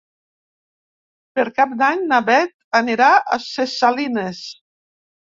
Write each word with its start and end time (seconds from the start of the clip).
Per 1.39 1.43
Cap 1.59 1.75
d'Any 1.81 2.01
na 2.11 2.17
Beth 2.29 2.55
anirà 2.79 3.09
a 3.19 3.37
Ses 3.49 3.75
Salines. 3.83 4.41